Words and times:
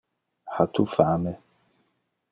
Ha 0.53 0.63
tu 0.73 0.83
fame? 0.95 1.33